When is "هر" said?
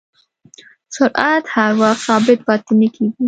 1.55-1.71